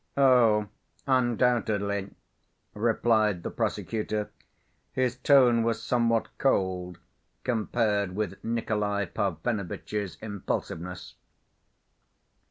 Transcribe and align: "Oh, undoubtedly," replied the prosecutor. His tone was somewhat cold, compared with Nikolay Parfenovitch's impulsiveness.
"Oh, 0.17 0.67
undoubtedly," 1.05 2.09
replied 2.73 3.43
the 3.43 3.51
prosecutor. 3.51 4.31
His 4.93 5.17
tone 5.17 5.61
was 5.61 5.79
somewhat 5.83 6.29
cold, 6.39 6.97
compared 7.43 8.15
with 8.15 8.43
Nikolay 8.43 9.05
Parfenovitch's 9.05 10.17
impulsiveness. 10.19 11.13